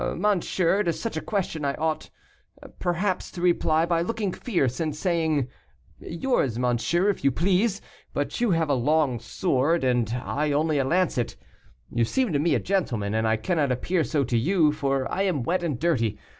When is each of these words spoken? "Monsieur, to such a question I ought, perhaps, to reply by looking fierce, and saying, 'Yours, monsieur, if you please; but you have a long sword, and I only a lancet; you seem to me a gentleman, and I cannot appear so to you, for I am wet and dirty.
"Monsieur, 0.17 0.81
to 0.81 0.91
such 0.91 1.15
a 1.15 1.21
question 1.21 1.63
I 1.63 1.75
ought, 1.75 2.09
perhaps, 2.79 3.29
to 3.33 3.39
reply 3.39 3.85
by 3.85 4.01
looking 4.01 4.31
fierce, 4.31 4.79
and 4.79 4.95
saying, 4.95 5.47
'Yours, 5.99 6.57
monsieur, 6.57 7.07
if 7.11 7.23
you 7.23 7.31
please; 7.31 7.81
but 8.11 8.41
you 8.41 8.49
have 8.49 8.67
a 8.67 8.73
long 8.73 9.19
sword, 9.19 9.83
and 9.83 10.11
I 10.25 10.53
only 10.53 10.79
a 10.79 10.83
lancet; 10.83 11.35
you 11.93 12.03
seem 12.03 12.33
to 12.33 12.39
me 12.39 12.55
a 12.55 12.59
gentleman, 12.59 13.13
and 13.13 13.27
I 13.27 13.37
cannot 13.37 13.71
appear 13.71 14.03
so 14.03 14.23
to 14.23 14.37
you, 14.39 14.71
for 14.71 15.07
I 15.13 15.21
am 15.21 15.43
wet 15.43 15.61
and 15.61 15.79
dirty. 15.79 16.17